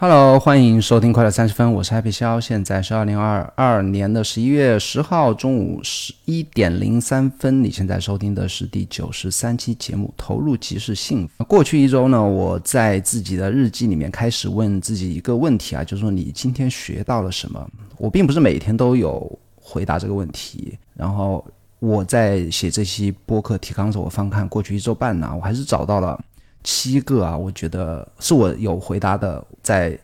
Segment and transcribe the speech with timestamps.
[0.00, 7.64] Hello，欢迎收听快乐三十分，我是 Happy 肖，现在是二零二二年的十一月十号中午十一点零三分。
[7.64, 11.42] 你现在收听的是第九十三期节目，投入即是幸福。
[11.46, 17.68] 过去一周呢，我在自己的日记里面开始问自己一个问题啊，就是说你今天学到了什么？
[17.96, 21.44] 我并不是每天都有回答这个问题，然后
[21.80, 26.16] 我在写这期播客提纲的时候，我翻看过去一周半呢，我还是找到了。
[26.64, 29.98] 七个啊，我觉得是我有回答的，在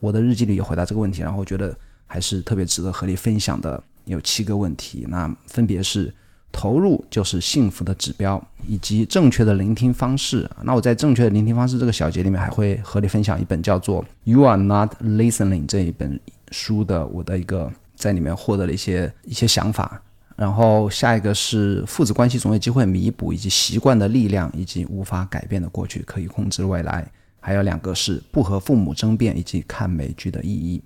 [0.00, 3.82] 我的日记里有回答这个问题，然后我觉得还是特别值得和你分享的。
[4.06, 6.12] 有七个问题，那分别是
[6.50, 10.50] 投入就是幸福的指标，以及正确的聆听方式。
[10.62, 16.18] 那我在正确的聆听方式这个小节里面，还会和你分享一本叫做《You Are Not Listening》这一本
[16.50, 20.02] 书的我的一个在里面获得了一些一些想法。
[20.40, 27.06] 然后下一个是父子关系总有机会弥补，以及习惯的力量，以及无法改变的过去可以控制未来。
[27.40, 30.82] 还有两个是不和父母争辩，以及看美剧的意义。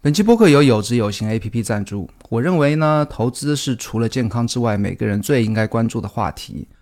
[0.00, 2.10] 本期播客由有知有行 A P P 赞助。
[2.30, 6.66] 我认为呢，投资是除了健康之外，每个人最应该关注的话题。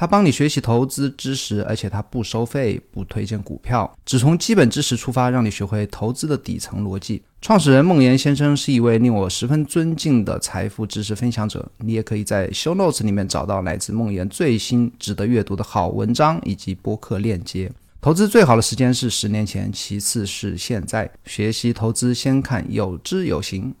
[0.00, 7.20] 它帮你学习投资知识，而且它不收费，不推荐股票，只从基本知识出发，让你学会投资的底层逻辑。
[7.42, 11.68] 创始人孟岩先生是一位令我十分尊敬的财富知识分享者。
[11.78, 17.68] 你也可以在 Show Notes 里面找到来自孟岩最新值得阅读的好文章以及播客链接。
[18.00, 21.10] 投资最好的时间是十年前，其次是现在。
[21.24, 23.74] 学习投资先看有知有行。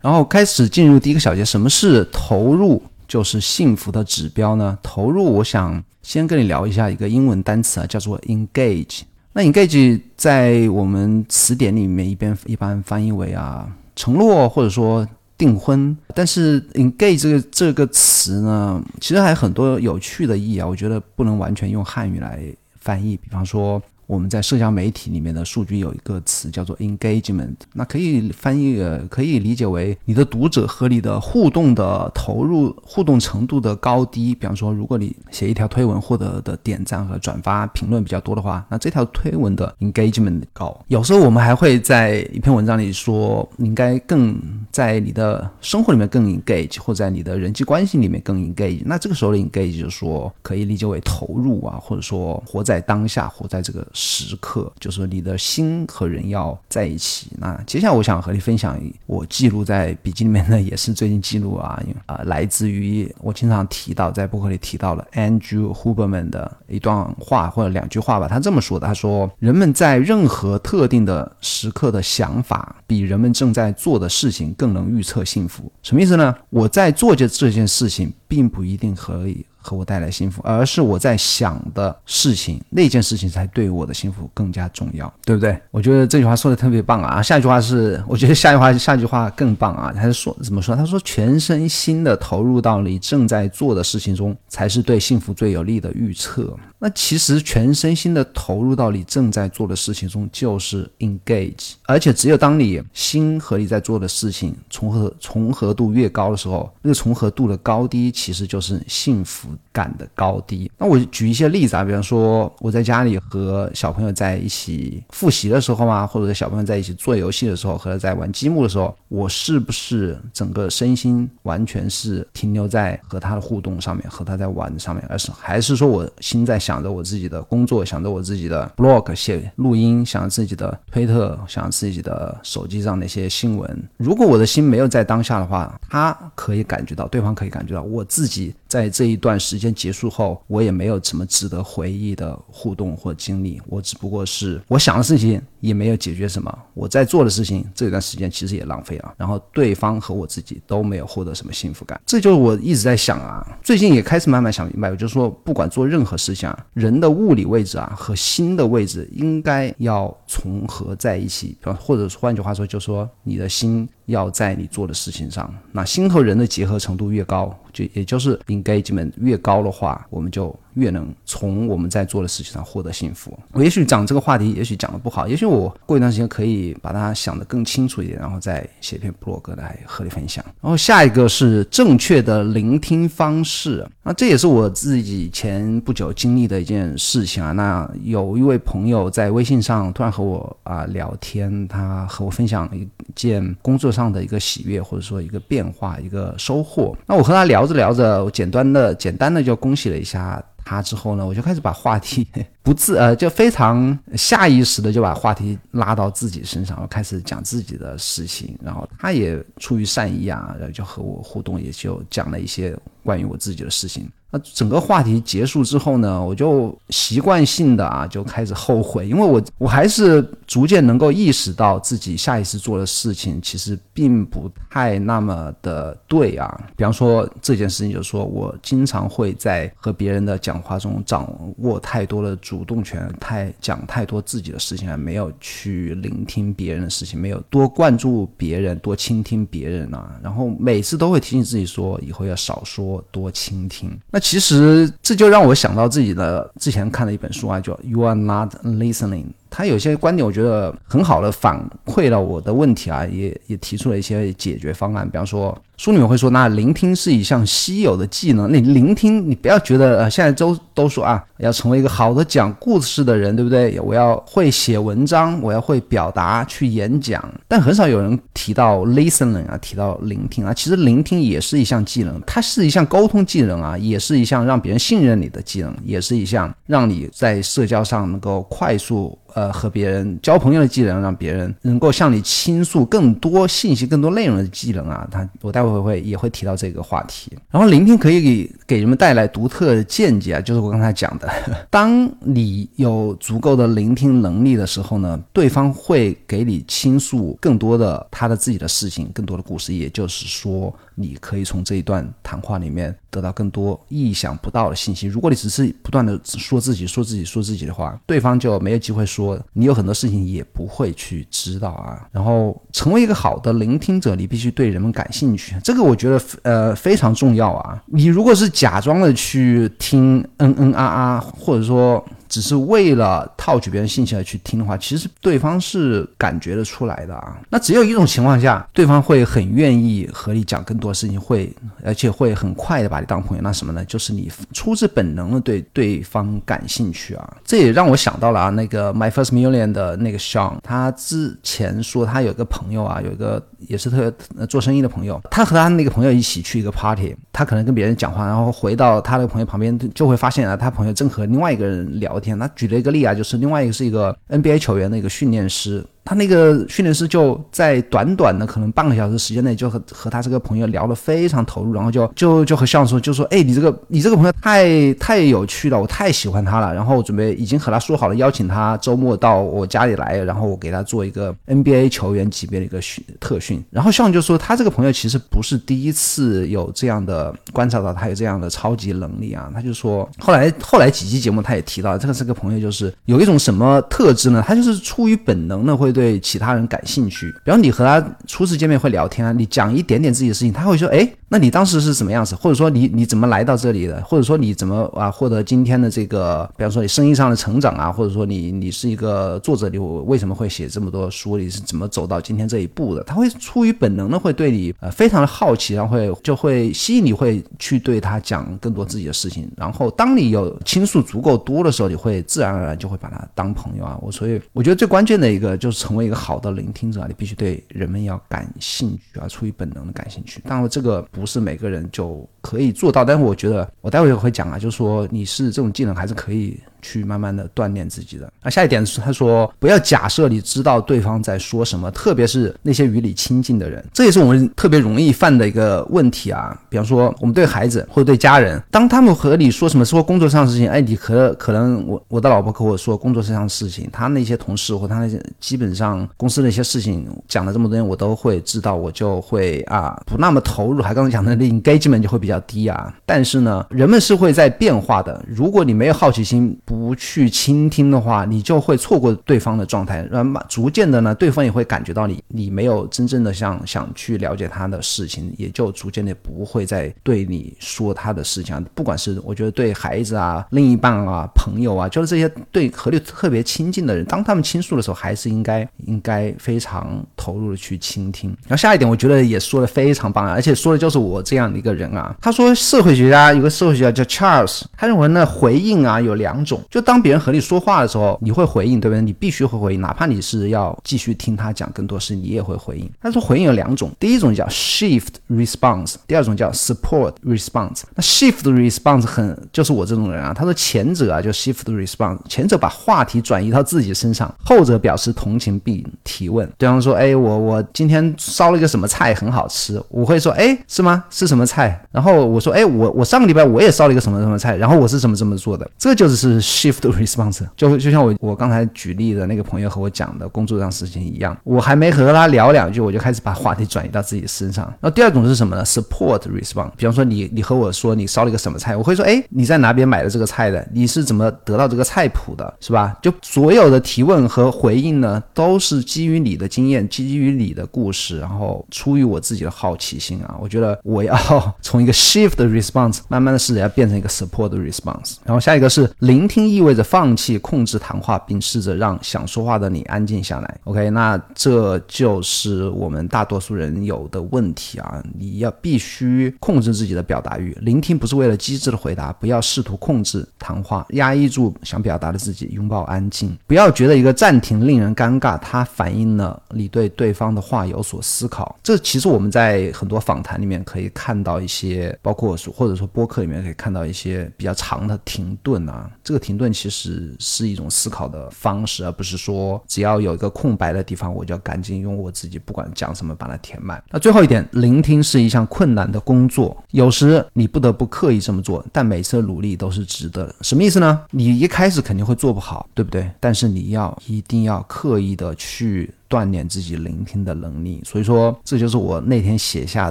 [0.00, 2.82] 然后开始进入第一个小节，什么是投入？
[3.06, 4.78] 就是幸福的指标呢？
[4.82, 9.02] 投入，我想先跟你聊一下一个英文单词啊，叫做 engage。
[9.32, 15.96] 那 engage 在我们词典里面一边一般翻译为啊承诺或者说订婚。
[16.14, 20.66] 但是 engage 这个这个词呢，其实还有很多有趣的意义啊。
[20.66, 22.40] 我觉得不能完全用汉语来
[22.80, 23.82] 翻译，比方说。
[24.06, 34.34] 我们在社交媒体里面的数据有一个词叫做 engagement，那可以翻译呃，可以理解为你的读者和你的互动的投入、互动程度的高低。
[34.34, 40.78] 比方说，如果你写一条推文获得的点赞和转发、评论比较多的话，那这条推文的 engagement 高。
[40.88, 44.38] 有时候我们还会在一篇文章里说，你应该更
[44.70, 48.82] 在你的生活里面更 engage，或在你的人际关系里面更 engage。
[48.84, 53.86] 那这个时候的 engage 就是说可以理解为投入啊，或者说活在当下，活在这个。
[53.94, 57.28] 时刻就是你的心和人要在一起。
[57.38, 68.28] 那接下来我想和你分享我记录在笔记里面呢，也是最近记录啊啊，来自于我经常提到在博客里提到了 Andrew Huberman 的一段话或者两句话吧。
[68.28, 75.70] 他这么说的：他说，人们在任何特定的时刻的想法，比人们正在做的事情更能预测幸福。
[75.82, 76.34] 什么意思呢？
[76.50, 79.46] 我在做这这件事情，并不一定可以。
[79.64, 85.58] 和我带来幸福，而是我在想的事情，那件事情才对我的幸福更加重要，对不对？
[85.70, 87.22] 我觉得这句话说的特别棒啊！
[87.22, 89.90] 下一句话是，我觉得下一句话下一句话更棒啊！
[89.94, 90.76] 他是说怎么说？
[90.76, 96.54] 他说全身心的投入到你正在做的事情中，才是对幸福最有利的预测。
[96.84, 101.72] 那其实全身心的投入到你正在做的事情中，就是 engage。
[101.84, 110.70] 而且只有当你心和你在做的事情重合重合度越高的时候，那个重合度的高低，其实就是幸福感的高低。
[110.76, 126.73] 那我举一些例子啊，比方说我在家里和小朋友在一起复习的时候嘛，或者小朋友在一起做游戏的时候，和他在玩积木的时候，我是不是整个身心完全是停留在和他的互动上面，和他在玩上面，而是还是说我心在想。
[126.74, 133.88] 想着我自己的工作，想着我自己的 blog 写录音，想自己的推特，想自己的手机上那些新闻。
[133.96, 143.62] 如果我的心没有在当下的话，他可以感觉到，对方可以感觉到，我自己在这一段时间结束后，我也没有什么值得回忆的互动或经历。
[143.68, 149.14] 我只不过是我想的事情也没有解决什么，我在做的事情这段时间其实也浪费了。
[149.16, 152.00] 然后对方和我自己都没有获得什么幸福感。
[152.04, 156.66] 这就是我一直在想啊，最近也开始慢慢想明白，我就说不管做任何事情啊。
[156.72, 165.52] 人的物理位置啊和心的位置应该要重合在一起，或者换句话说，就说你的心要在你做的事情上。
[165.72, 173.36] 那心和人的结合程度越高，就也就是 engagement 越高的话，我们就越能从我们在做的事情上获得幸福。
[173.52, 180.44] 我也许讲这个话题，也许讲的不好，也许我过一段时间可以把它想得更清楚一点，然后再写一篇 blog 来和你分享。
[180.60, 187.52] 然后下一个是正确的聆听方式，那这也是我自己前不久经历的一件事情啊。
[187.52, 196.96] 那有一位朋友在微信上突然和我啊聊天，他和我分享一件工作上的一个喜悦，或者说一个变化、一个收获。
[197.06, 200.42] 那我和他聊着聊着，我简单的简单的就恭喜了一下。
[200.64, 202.26] 他之后呢，我就开始把话题
[202.62, 208.58] 不自呃，就非常下意识的就把话题拉到自己身上，我开始讲自己的事情。
[208.62, 214.10] 然后他也出于善意啊，然后就和我互动，也就讲了一些关于我自己的事情。
[214.34, 226.52] 那整个话题结束之后呢，我就习惯性的啊就开始后悔，因为我我还是逐渐能够意识到自己下意识做的事情其实并不太那么的对啊。
[226.74, 240.18] 比方说这件事情，就是说我经常会在和别人的讲话中掌握太多的主动权，太讲太多自己的事情，而没有去聆听别人的事情，没有多关注别人，多倾听别人啊。
[240.20, 243.96] 然后每次都会提醒自己说，以后要少说，多倾听。
[244.10, 249.24] 那其实这就让我想到自己的之前看的一本书啊，叫《You Are Not Listening》。
[249.56, 255.08] 他有些观点，我觉得很好的反馈了我的问题啊，也也提出了一些解决方案。
[255.08, 258.50] 比方说，书里面会说，那聆听是一项稀有的技能。
[258.50, 263.78] 那聆听，你不要觉得呃，现在都都说啊，要成为一个好的讲故事的人，对不对？
[263.78, 267.24] 我要会写文章，我要会表达，去演讲。
[267.46, 270.52] 但很少有人提到 listening 啊，提到聆听啊。
[270.52, 279.16] 其实聆听也是一项技能，它是一项沟通技能啊，也是一项让别人信任你的技能，也是一项让你在社交上能够快速。
[279.34, 287.32] 呃，和别人交朋友的技能，让别人能够向你倾诉更多信息、更多内容的技能啊，他我待会会也会提到这个话题。
[287.50, 291.28] 然后，聆听可以给给人们带来独特的见解啊，就是我刚才讲的，
[291.68, 300.72] 当你有足够的聆听能力的时候呢，对方会给你倾诉更多的他的自己的事情、更多的故事，也就是说。
[300.94, 305.06] 你可以从这一段谈话里面得到更多意想不到的信息。
[305.06, 309.38] 如果你只是不断的说自己、说自己、说自己的话，对方就没有机会说。
[309.52, 312.06] 你有很多事情也不会去知道啊。
[312.12, 315.54] 然后，成为一个好的聆听者，你必须对人们感兴趣。
[315.62, 317.82] 这个我觉得呃非常重要啊。
[317.86, 322.04] 你如果是假装的去听嗯嗯啊啊，或者说。
[322.28, 327.38] 只是为了套取别人信息而去听的话，其实对方是感觉得出来的啊。
[327.50, 331.54] 那只有一种情况下，对方会很愿意和你讲更多事情，会
[331.84, 333.42] 而且会很快的把你当朋友。
[333.42, 333.84] 那什么呢？
[333.84, 337.36] 就是你出自本能的对对方感兴趣啊。
[337.44, 352.13] 这也让我想到了啊，那个 My First Million 的那个 Sean，他之前说他有个朋友啊，有一个也是特别做生意的朋友，他和他那个朋友一起去一个 party，他可能跟别人讲话，然后回到他的朋友旁边，就会发现啊，他朋友正和另外一个人聊。
[352.20, 355.84] 天，他举了一个例啊，就是另外一个是一个 NBA 球员的一个训练师。
[356.04, 366.74] 他那个训练师就在短短的可能半个小时时间内，就和和他这个朋友聊得非常投入，然后就就就和向说，就说，哎，你这个你这个朋友太太有趣了，我太喜欢他了。
[366.74, 373.64] 然后准备已经和他说好了，邀请他周末到我家里来，然后我给他做一个 NBA 球员级别的一个训特训。
[373.70, 379.50] 然后向就说，他这个朋友其实不是第一次有这样的观察到他有这样的超级能力啊。
[379.54, 384.44] 他就说，后来后来几期节目他也提到，这个这个朋友就是有一种什么特质呢？
[384.46, 385.93] 他就是出于本能的会。
[385.94, 391.08] 对其他人感兴趣，比方你和他初次见面会聊天啊，你讲一点点自己的事情，他会说，哎。
[391.34, 392.36] 那你当时是什么样子？
[392.36, 394.00] 或者说你你怎么来到这里的？
[394.04, 401.36] 或者说你怎么啊获得今天的这个，比方说你生意上的成长啊，或者说你你是一个作者，你为什么会写这么多书？
[401.36, 403.02] 你是怎么走到今天这一步的？
[403.02, 409.50] 他会出于本能的会对你呃非常的好奇，然后会就会吸引你，会去对他讲更多自己的事情。
[409.56, 413.98] 然后当你有倾诉足够多的时候，你会自然而然就会把他当朋友啊。
[414.00, 420.40] 我所以我觉得最关键的一个就是成为一个好的聆听者，你必须对人们要感兴趣啊，出于本能的感兴趣。
[420.46, 421.23] 当然这个不。
[421.24, 426.60] 不是每个人就可以做到，但是我觉得我待会会讲啊，就是说你是这种技能还是可以。
[426.84, 428.30] 去慢慢的锻炼自己的。
[428.42, 436.54] 那下一点是，他说不要假设你知道对方在说什么，特别是那些与你亲近的人，这也是我们特别容易犯的一个问题啊。
[436.68, 452.94] 比方说，我们对孩子或者对家人，当他们和你说什么说工作上的事情，哎，你可可能我我的老婆和我说工作上的事情，他那些同事或他那些基本上公司的一些事情讲了这么多年，我都会知道，我就会啊不那么投入，还刚才讲的那 engagement 就会比较低啊。
[453.06, 456.54] 但是呢，人们是会在变化的，如果你没有好奇心。
[456.74, 468.60] 不去倾听的话，你就会错过对方的状态，然后逐渐的呢，对方也会感觉到你你没有真正的想想去了解他的事情，也就逐渐的不会再对你说他的事情。
[468.74, 478.30] 不管是我觉得对孩子啊、另一半啊、朋友啊，就是这些对和你特别亲近的人，当他们倾诉的时候，还是应该应该非常投入的去倾听。
[478.48, 482.16] 然后下一点，我觉得也说的非常棒啊，而且说的就是我这样的一个人啊。
[482.20, 489.00] 他说，社会学家有个社会学家叫 Charles，他认为呢，回应啊有两种，就当别人和你说话的时候，你会回应，对不对？
[489.00, 492.90] 你必须会回应，哪怕你是要继续听他讲更多事，你也会回应。
[493.00, 497.82] 他说回应有两种，第一种叫 shift response，第二种叫 support response。
[497.94, 500.32] 那 shift response 很就是我这种人啊。
[500.34, 506.50] 他说前者啊就 shift response，前者把话题转移到自己身上，后者表示同情并提问。
[506.58, 511.04] 对方说，哎，我我今天烧了一个什么菜很好吃，我会说，哎，是吗？
[511.10, 511.86] 是什么菜？
[511.92, 515.70] 然后我说，哎，我我上个礼拜我也烧了一个什么什么菜，然后我是怎么这么做的？
[515.78, 524.72] 这就是 shift response，就就像我我刚才举例的那个朋友和我讲的工作上事情一样，我还没和他聊两句，我就开始把话题转移到自己身上。
[524.80, 530.66] 那第二种是什么呢？support response，比方说你你和我说你烧了一个什么菜，我会说，哎，你在哪边买的这个菜的？
[530.72, 532.54] 你是怎么得到这个菜谱的？
[532.60, 532.96] 是吧？
[533.02, 540.36] 就所有的提问和回应呢，都是基于你的经验，基于你的故事，然后出于我自己的好奇心啊。
[540.40, 541.16] 我觉得我要
[541.60, 545.16] 从一个 shift response 慢慢的试着要变成一个 support response。
[545.24, 550.58] 然后下一个是聆听，意味着放弃控制谈话，并试着让想说话的你安静下来。
[550.64, 555.02] OK，那这就是我们大多数人有的问题啊。
[555.18, 563.36] 你要必须控制自己的表达欲，聆听不是为了机智的回答，不要试图控制谈话，压抑住想表达的自己，拥抱安静。
[563.46, 568.56] 不要觉得一个暂停令人尴尬，它反映了你对对方的话有所思考。
[568.62, 575.90] 这其实我们在很多访谈里面可以看到一些，包括说或者说播客里面可以看到一些比较长的停顿啊。
[576.02, 583.82] 这个停顿其实是一种思考的方式，而不是说只要有一个空白的地方，我就要赶紧用我自己不管讲什么把它填满。
[583.90, 590.34] 那最后一点，聆听是一项困难的工作，有时你不得不刻意这么做，但每次努力都是值得的。
[590.40, 591.02] 什么意思呢？
[591.10, 593.10] 你一开始肯定会做不好，对不对？
[593.20, 595.92] 但是你要一定要刻意的去。
[596.14, 599.90] 锻炼自己聆听的能力，所以说这就是我那天写下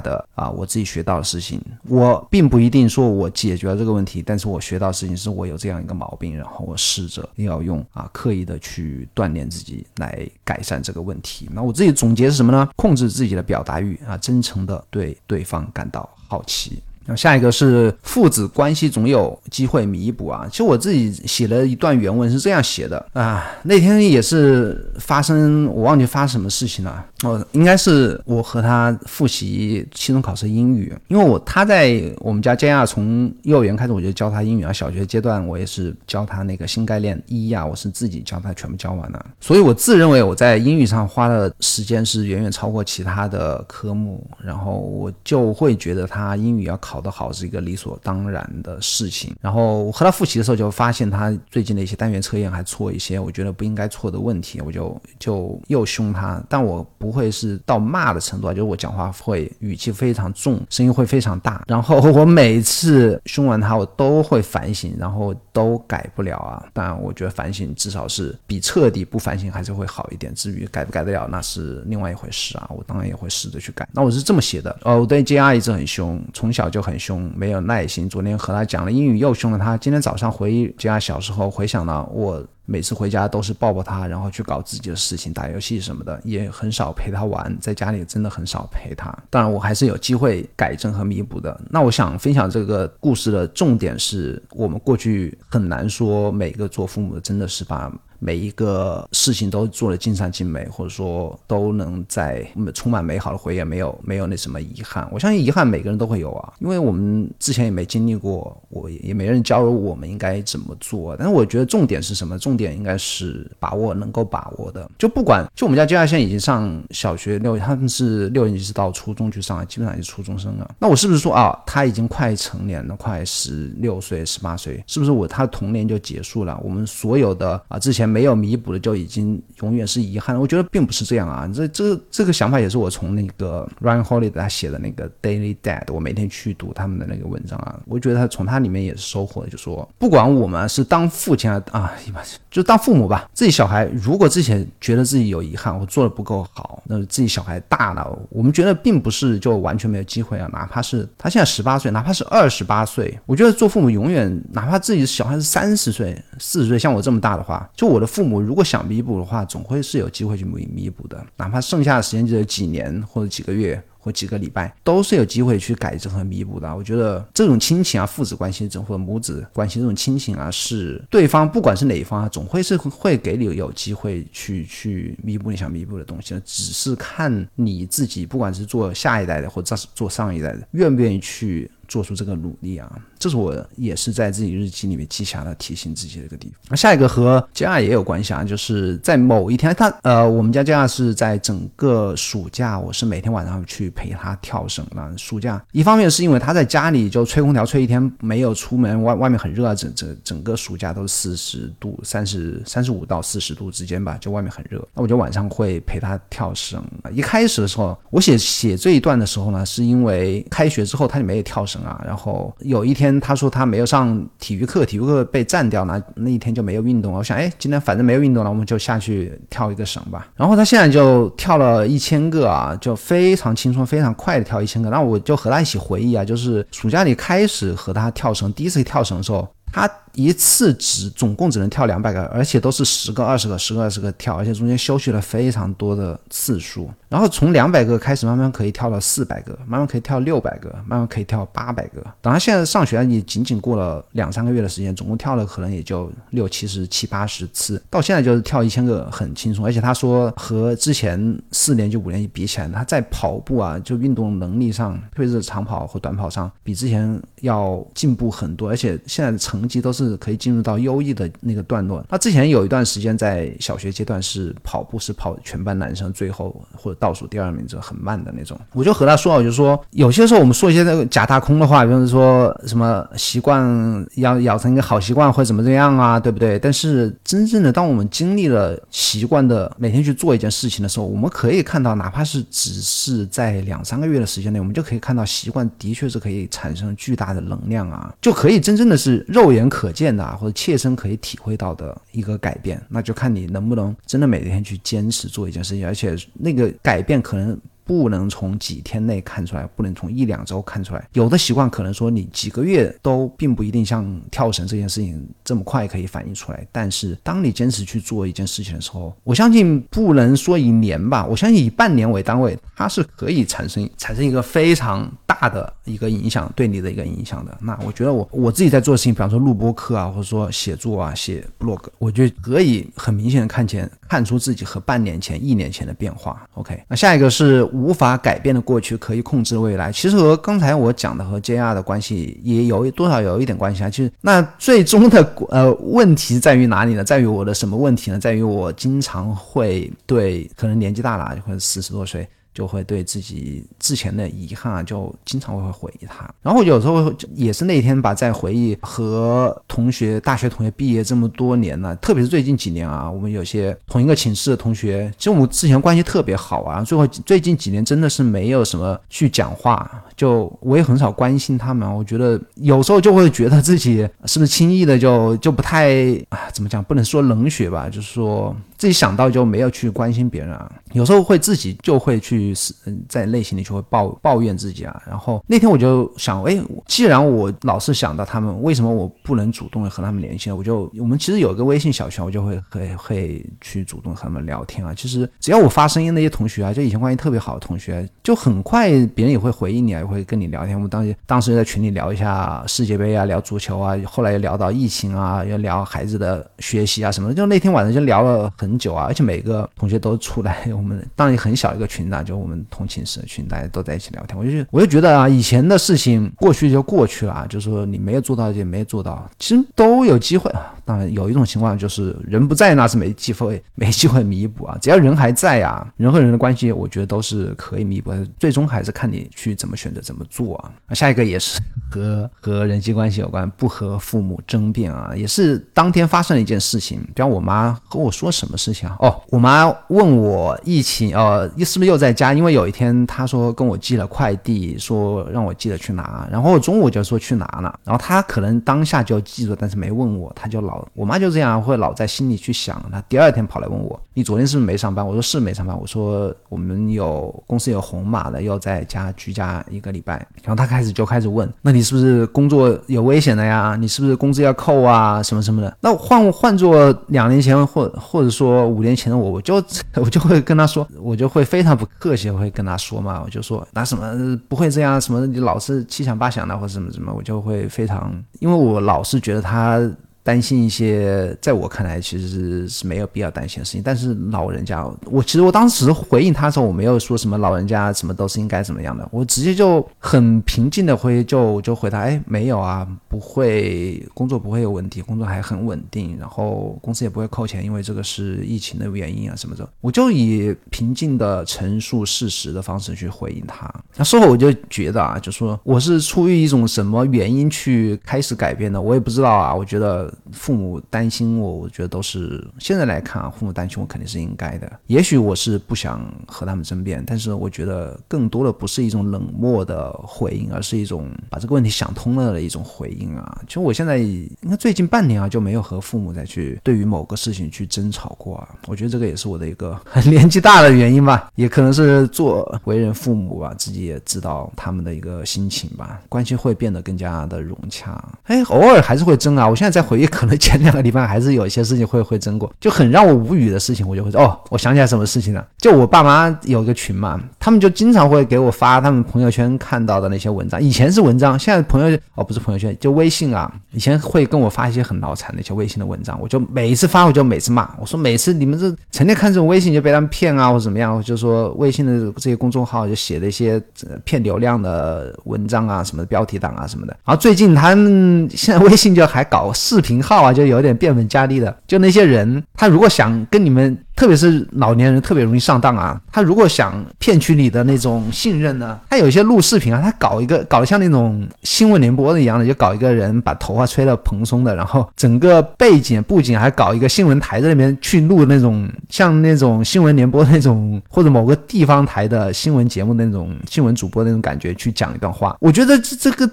[0.00, 1.60] 的啊，我自己学到的事情。
[1.86, 11.46] 我并不一定说我解决了这个问题，但是我学到的事情是我有这样一个毛病，然后我试着要用啊刻意的去锻炼自己来改善这个问题。
[11.52, 12.66] 那我自己总结是什么呢？
[12.74, 16.82] 控制自己的表达欲啊，真诚的对对方感到好奇。
[17.06, 20.46] 然后下一个是父子关系总有机会弥补啊。
[20.50, 23.44] 其实我自己写了一段原文是这样写的啊。
[23.62, 27.04] 那天也是发生，我忘记发什么事情了。
[27.22, 39.26] 哦，应该是我和他复习期中考试英语，因为我他在我们家加亚从幼儿园开始我就教他英语啊，小学阶段我也是教他那个新概念一呀，我是自己教他全部教完了。
[39.40, 46.93] 所以我自认为我在英语上花的时间是远远超过其他的科目，然后我就会觉得他英语要考。
[46.94, 49.34] 考得好是一个理所当然的事情。
[49.40, 56.40] 然后我和他复习的时候，就发现他最近的一些单元测验还错一些，我觉得不应该错的问题，我就就又凶他。
[56.48, 61.64] 但我不会是到骂的程度啊，就是我讲话会语气非常重，声音会非常大。
[61.66, 66.64] 然后我每次凶完他，我都会反省，然后都改不了啊。
[66.72, 70.32] 但我觉得反省至少是比彻底不反省还是会好一点。
[70.32, 72.70] 至于改不改得了，那是另外一回事啊。
[72.70, 73.88] 我当然也会试着去改。
[73.90, 76.83] 那我是这么写的哦，我对 J R 一直很凶，从小就。
[76.84, 78.06] 很凶，没有耐心。
[78.06, 79.74] 昨天和他讲了英语，又凶了他。
[79.78, 89.10] 今天早上回家，小时候回想了，我每次回家都是抱抱他，然后去搞自己的事情，打游戏什么的，也很少陪他玩，在家里真的很少陪他。
[89.30, 91.58] 当然，我还是有机会改正和弥补的。
[91.70, 97.90] 那我想分享这个故事的重点是我们过去很难说每个做父母的真的是把。
[98.24, 105.06] 每一个事情都做的尽善尽美，或者说都能在充满美好的回忆，没有没有那什么遗憾。
[105.12, 111.14] 我相信遗憾每个人都会有啊，因为我们之前也没经历过，我也也没人教我们应该怎么做。
[111.18, 112.38] 但是我觉得重点是什么？
[112.38, 114.90] 重点应该是把握能够把握的。
[114.96, 120.74] 就不管就我们家接下来现在已经上小学六，他们是六年级是到初中去上，基本上也是初中生了。
[120.78, 126.58] 那我是不是说啊，他已经快成年了，快十六岁、十八岁，是不是我他童年就结束了？
[126.64, 128.13] 我们所有的啊之前。
[128.14, 130.40] 没有弥补的就已经永远是遗憾了。
[130.40, 163.80] 我觉得并不是这样啊，这这这个想法也是我从那个 Ryan Holiday 他写的那个 Daily Dad，我每天去读他们的那个文章啊，我觉得他从他里面也是收获的，就说不管我们是当父亲啊啊，一般就当父母吧，自己小孩如果之前觉得自己有遗憾，我做的不够好，那自己小孩大了，我们觉得并不是就完全没有机会啊，哪怕是他现在十八岁，哪怕是二十八岁，我觉得做父母永远，哪怕自己小孩是三十岁、四十岁，像我这么大的话，就我的父母如果想弥补的话，总会是有机会去弥弥补的，哪怕剩下的时间就是几年或者几个月。
[164.04, 166.76] 或几个礼拜都是有机会去改正和弥补的。
[166.76, 176.40] 我觉得这种亲情啊，父子关系这种或者母子关系这种亲情啊，是对方不管是哪一方啊，总会是会给你有机会去去弥补你想弥补的东西的。
[176.44, 181.70] 只是看你自己，不管是做下一代的或者做上一代的，愿不愿意去。
[181.94, 186.60] 做出这个努力啊，这是我也是在自己日记里面记下的提醒自己的一个地方。
[186.68, 195.16] 那下一个和加亚也有关系啊，就是在某一天，他呃，我们家加亚是在整个暑假，我是每天晚上去陪他跳绳的。
[195.16, 204.84] 暑假一方面是因为他在家里就吹空调吹一天，没有出门，外外面很热啊，整整整个暑假都是四十度，三十三十五到四十度之间吧，就外面很热。
[204.94, 206.84] 那我就晚上会陪他跳绳。
[207.12, 211.83] 一开始的时候，我写写这一段的时候呢，是因为开学之后他就没有跳绳。
[211.84, 217.12] 啊，然后有一天他说他没有上体育课，体育课被占掉了，那一天就没有运动。
[217.12, 220.28] 我想，哎，今天反正没有运动了，我们就下去跳一个绳吧。
[220.34, 224.90] 然后他现在就跳了一千个啊，就非常轻松、非常快的跳一千个。
[224.90, 229.90] 那我就和他一起回忆啊，就是暑假里开始和他跳绳，第一次跳绳的时候，他。
[230.14, 236.88] 一次只总共只能跳两百个，而且都是十个、二十个、十个、二十个跳，而且中间休息了非常多的次数。
[237.08, 242.00] 然后从两百个开始，慢慢可以跳到四百个，慢慢可以跳六百个，慢慢可以跳八百个。
[242.20, 247.80] 等他现在上学，你仅仅过了两三个月的时间，总共跳了可能也就六七十、七八十次。
[247.90, 260.03] 到现在就是跳一千个很轻松，而且他说和之前四年级、五年级比起来，他在跑步啊，就运动能力上，特别是长跑和短跑上，比之前要进步很多，而且现在的成绩都是。
[260.08, 262.04] 是可以进入到优异的那个段落。
[262.08, 268.58] 他之前有一段时间在小学阶段是跑步是跑全班男生最后或者倒数第二名，就很慢的那种。
[268.72, 276.58] 我就和他说，我就说有些时候我们说一些那个假大空的话，比如说什么习惯要养成一个好习惯或者怎么怎样啊，对不对？
[276.58, 289.84] 但是真正的当我们经历了习惯的每天去做一件事情的时候，我们可以看到，哪怕是只是在两三个月的时间内，我们就可以看到习惯的确是可以产生巨大的能量啊，就可以真正的是肉眼可。
[289.94, 297.58] 见的啊或者切身可以体会到的一个改变，那就看你能不能真的每天去坚持做一件事情，而且那个改变可能。
[297.84, 301.06] 不能从几天内看出来，不能从一两周看出来。
[301.12, 306.66] 有的习惯可能说你几个月都并不一定像跳绳这件事情这么快可以反映出来。
[306.72, 317.54] 但是当你坚持去做一件事情的时候，我相信不能说以年吧，我相信以半年为单位，它是可以产生 产生一个非常大的一个影响，对你的一个影响的。
[317.60, 326.48] 那我觉得我我自己在做的事情，比方说录播课啊，或者说写作啊，写 blog，我觉得可以很明显的看见看出自己和半年前、一年前的变化。
[326.54, 327.62] OK，那下一个是。
[327.74, 333.90] 无法改变的过去可以控制未来，其实和刚才我讲的和 JR 的关系也有多少有一点关系啊。
[333.90, 337.02] 就是那最终的呃问题在于哪里呢？
[337.02, 338.18] 在于我的什么问题呢？
[338.18, 342.26] 在于我经常会对可能年纪大了或者四十多岁。
[342.54, 346.32] 就会对自己之前的遗憾，就经常会回忆他。
[346.40, 356.82] 然后有时候也是那天吧，在回忆和同学、大学同学毕业这么多年了，特别是最近几年啊，我们有些同一个寝室的同学，其实我们之前关系特别好啊。
[356.82, 361.92] 最后最近几年真的是没有什么去讲话，就我也很少关心他们。
[361.92, 366.84] 我觉得有时候就会觉得自己是不是轻易的就就不太啊，怎么讲？
[366.84, 368.54] 不能说冷血吧，就是说。
[368.76, 375.02] 自己想到就没有去关心别人啊，有时候会自己就会去就是嗯在内心里就会抱抱怨自己啊。
[375.06, 380.56] 然后那天我就想，哎，既然我老是想到他们，为什么我不能主动的和他们联系呢？
[380.56, 384.92] 我就我们其实有一个微信小群，我就会会会去主动和他们聊天啊。
[384.94, 390.76] 其实只要我发声音，那些同学啊，就以前关系特别好的同学，就很快别人也会回应你啊，也会跟你聊天。
[390.76, 397.34] 我们当时当时在群里聊一下世界杯啊，聊足球啊，后来又聊到疫情啊，又聊孩子的学习啊什么的。
[397.34, 398.52] 就那天晚上就聊了。
[398.56, 404.38] 很久啊，而且每个同学都出来，我们当然很小一个群啊，就我们同寝室的群，大家都在一起聊天。
[404.38, 410.74] 我就我就觉得啊，以前的事情过去就过去了啊，就是说你没有做到就没有做到，其实都有机会啊。
[410.84, 414.76] 当然有一种情况就是人不在那是没机会没机会弥补啊。
[414.80, 418.26] 只要人还在啊，人和人的关系，我觉得都是可以弥补的。
[418.38, 420.70] 最终还是看你去怎么选择怎么做啊。
[420.94, 427.00] 下一个也是和和人际关系有关，不和父母争辩啊，也是当天发生的一件事情。
[427.14, 428.96] 比方我妈和我说什么事情啊？
[429.00, 432.32] 哦，我妈问我疫情呃，是不是又在家？
[432.34, 442.82] 因为有一天她说跟我寄了快递，说让我记得去拿，然后我中午就说去拿了，然后她可能当下就记住，但是没问我，她就老我妈就这样会老在心里去想。
[442.90, 445.06] 她第二天跑来问我，你昨天是不是没上班？
[445.06, 445.78] 我说是没上班。
[445.78, 450.14] 我说我们有公司有红码的，要在家居家一个礼拜。
[450.42, 453.76] 然后她开始就开始问，那你是不是工作有危险的呀？
[453.78, 455.22] 你是不是工资要扣啊？
[455.22, 455.76] 什么什么的？
[455.80, 459.56] 那换换做两年前或或者说五年前的我，我就
[459.94, 469.80] 我就会跟她说，我就会非常不客气，会跟她说嘛，我就说拿什么不会这样，什么你老是七想八想的或者什么什么，我就会非常，因为我老是觉得她。
[470.24, 473.82] 担心一些，在我看来其实是没有必要担心的事情。
[473.84, 493.70] 但是老人家，我其实我当时回应他的时候，我没有说什么老人家什么都是应该怎么样的，我直接就很平静的回就就回答，哎，没有啊，不会，工作不会有问题，工作还很稳定，然后公司也不会扣钱，因为这个是疫情的原因啊什么的，我就以平静的陈述事实的方式去回应他。
[493.96, 500.10] 那事后我就觉得啊，就说我是出于一种什么原因去开始改变的，我也不知道啊，我觉得。
[500.32, 504.70] 父母担心我，我觉得都是现在来看啊，父母担心我肯定是应该的。
[504.86, 513.42] 也许我是不想和他们争辩，但是我觉得更多的不是一种冷漠的回应，而是一种把这个问题想通了的一种回应啊。
[513.46, 518.48] 其实我现在应该最近半年啊就没有和父母再去对于某个事情去争吵过啊。
[518.68, 528.02] 我觉得这个也是我的一个年纪大的原因吧， 也可能是做为人父母吧，自己也知道他们的一个心情吧，关系会变得更加的融洽。
[528.24, 529.48] 哎，偶尔还是会争啊。
[529.48, 530.03] 我现在在回忆。
[530.06, 535.46] 可能前两个礼拜还是有一些事情会会争过，就很让我无语的事情，我就会说哦，我想起来什么事情了。
[535.58, 540.62] 就我爸妈有个群嘛，他们就经常会给我发他们朋友圈看到的那些文章。
[540.62, 543.50] 以前是文章，现在朋友哦不是朋友圈，就微信啊。
[543.72, 553.60] 以前会跟我发一些很脑残的一些微信的文章，我就每一次发我就每次骂，我说每次你们这成天看这种微信就被他们骗啊，或者怎么样，就说微信的这些公众号就写的一些
[554.04, 556.96] 骗流量的文章啊，什么标题党啊什么的。
[557.04, 559.93] 然后最近他们现在微信就还搞视频。
[560.02, 561.54] 号啊，就有点变本加厉的。
[561.66, 566.00] 就那些人，他如果想跟你们，特别是老年人，特别容易上当啊。
[566.12, 585.36] 他如果想骗取你的那种信任呢，他有些录视频啊，他搞一个搞得像那种新闻联播的一样的，就搞一个人把头发吹得蓬松的，然后整个背景布景还搞一个新闻台在那边去录那种像那种新闻联播那种或者某个地方台的新闻节目那种新闻主播那种感觉去讲一段话。
[585.40, 586.30] 我觉得这这个。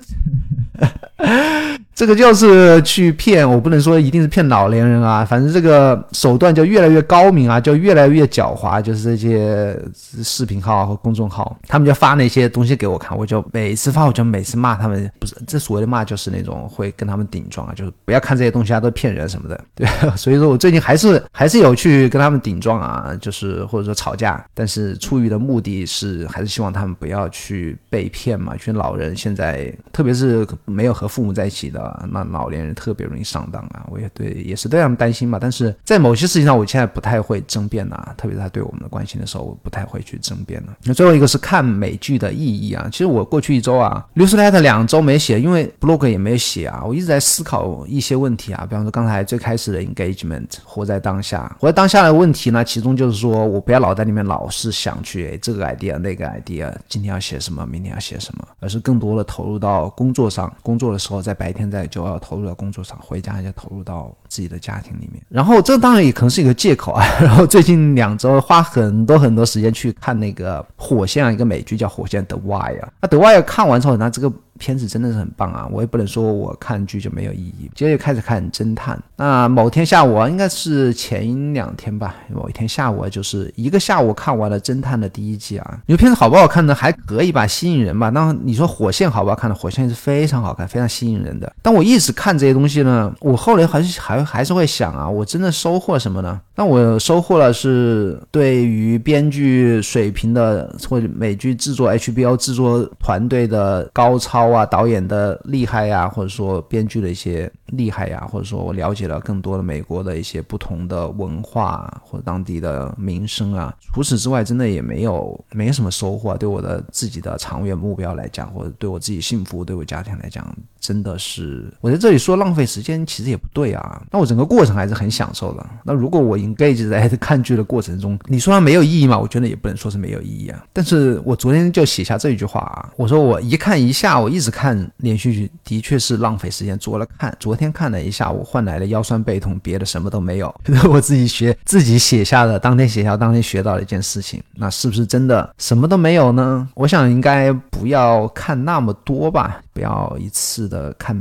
[2.02, 8.82] 这个就是去骗，我不能说一定是骗老年人啊，反正这个手段就越来越高明啊，就越来越狡猾。
[8.82, 9.80] 就是这些
[10.24, 15.08] 视频号和公众号，他们就发那些东西给我看，我就每次发，我就每次骂他们。
[15.20, 19.64] 不是，这所谓的骂就是那种会跟他们顶撞啊，就是不要看这些东西啊，都骗人什么的。
[19.76, 19.88] 对，
[20.18, 28.56] 所以说我最近还是还是有去跟他们顶撞啊，就是或者说吵架，但是出于的目的是还是希望他们不要去被骗嘛。
[28.56, 31.91] 因为老人现在特别是没有和父母在一起的。
[31.92, 33.86] 啊，那老年人特别容易上当啊！
[33.90, 35.38] 我也对，也是对他们担心嘛。
[35.40, 40.74] 但是在某些事情上，我现在不太会争辩呐，特别是他对我们的关心的时候，我不太会去争辩了。
[40.84, 42.88] 那最后一个是看美剧的意义啊。
[42.92, 46.84] 其实我过去一周啊，newsletter 两周没写，因为 blog 也没写啊。
[46.86, 60.52] 我一直在思考一些问题啊，比方说刚才最开始的 engagement，活在当下，活在当下的问题呢，其中就是说我不要老在里面老是想去这个 idea 那个 idea，今天要写什么，明天要写什么，而是更多的投入到工作上。
[60.62, 61.62] 工作的时候在白天。
[61.72, 65.22] 在就要投入到工作上，回家要投入到自己的家庭里面。
[65.28, 67.06] 然后这当然也可能是一个借口啊。
[67.20, 72.88] 然后最近两周花很多很多时间去看那个《火线》啊一个美剧叫《火线》The Wire。
[73.02, 74.32] 那 The Wire 看完之后，那这个。
[74.60, 75.68] 片子真的是很棒啊！
[75.72, 77.72] 我也不能说我看剧就没有意义。
[77.74, 79.02] 接着开始看侦探。
[79.16, 82.14] 那某天下午啊，应该是前两天吧。
[82.32, 85.80] 某一天下午啊，就是一个下午看完了侦探的第一季啊。
[85.88, 86.76] 你说片子好不好看呢？
[86.76, 88.12] 还可以吧，吸引人吧。
[88.12, 89.56] 那你说火线好不好看呢？
[89.56, 91.52] 火线是非常好看，非常吸引人的。
[91.64, 96.40] 但我一直看这些东西呢，我后来还是还还是会想啊，我真的收获什么呢？
[96.56, 104.42] 那我收获了是对于编剧水平的或者美剧制作 HBO 制作团队的高超。
[104.52, 113.74] 啊、导演的厉害呀，或者说编剧的一些厉害呀，或者说我了解了更多的美国的一些不同的文化或者当地的民生啊。
[113.94, 116.36] 除此之外，真的也没有没什么收获。
[116.36, 120.46] 对我的自己的长远目标来讲，或者对我自己幸福、对我家庭来讲，
[120.80, 124.02] 真的是我在这里说浪费时间，其实也不对啊。
[124.12, 125.66] 那我整个过程还是很享受的。
[125.84, 129.18] 那如果我 engage 在 看剧的过程中，你说它没有意义吗？
[129.18, 130.64] 我觉得也不能说是没有意义啊。
[130.74, 136.78] 但是我昨天就写下这句话啊，我说我一看一下，我一直看连续剧，的确是浪费时间。
[136.78, 140.54] 做了看，昨天看了一下午，换来了腰酸背痛，别的什么都没有。
[140.90, 146.68] 我自己学自己写下的，当天写下，当天学到的一件事情，那是不是真的什么都没有呢？
[146.74, 151.16] 我想应该不要看那么多吧，不要一次的看。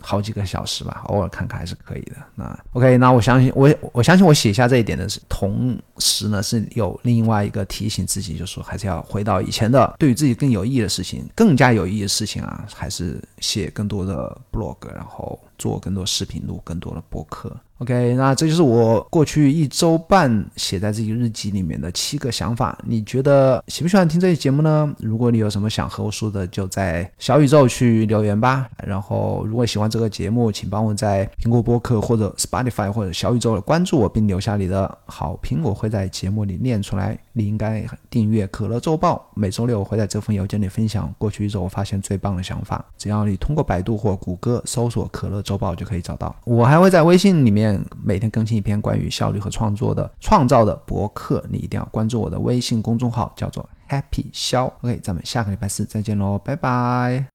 [0.00, 2.16] 好几个小时吧，偶尔看看还是可以的。
[2.34, 17.54] 那 OK，那我相信我，我相信我写下这一点的是，同时呢是有另外一个提醒自己，就是说还是要回到以前的，对于自己更有意义的事情，更加有意义的事情啊，还是写更多的 blog，然后做更多视频，录更多的播客。
[17.78, 22.78] OK，那这就是我过去一周半写在自己日记里面的七个想法。
[22.84, 24.94] 你觉得喜不喜欢听这期节目呢？
[24.98, 28.68] 如果你有什么想和我说的，就在小宇宙去留言吧。
[28.84, 37.18] 然后，如果喜欢这个节目，请帮我在苹果播客或者 Spotify 或者小宇宙关注我，并留下你的好评，我会在节目里念出来。
[37.32, 42.84] 你应该订阅可乐周报，每周六我会在这封邮件里分享过去一周我发现最棒的想法。
[42.98, 46.34] 只要你通过百度或谷歌搜索“可乐周报”就可以找到。
[46.44, 47.80] 我还会在微信里面。
[48.02, 54.72] 每天更新一篇关于效率和创作的创造的博客，你一定要关注我的微信公众号，叫做 Happy 肖。
[54.82, 57.26] OK，咱们下个礼拜四再见喽，拜拜。